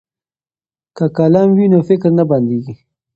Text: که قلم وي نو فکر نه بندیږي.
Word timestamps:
که 0.95 1.05
قلم 1.17 1.47
وي 1.57 1.65
نو 1.73 1.79
فکر 1.89 2.09
نه 2.17 2.23
بندیږي. 2.29 2.73